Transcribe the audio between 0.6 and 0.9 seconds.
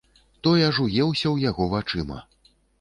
аж